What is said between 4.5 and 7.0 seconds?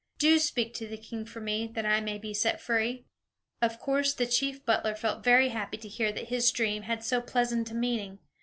butler felt very happy to hear that his dream